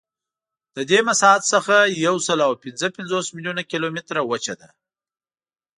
[0.75, 4.69] له دې مساحت څخه یوسلاوپینځهپنځوس میلیونه کیلومتره وچه ده.